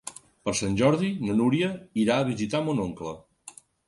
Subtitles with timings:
[0.47, 1.67] Per Sant Jordi na Núria
[2.05, 3.13] irà a visitar mon oncle.